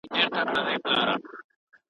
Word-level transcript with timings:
په 0.31 0.39
داخلي 0.53 0.77
چارو 0.87 1.15
کي 1.25 1.35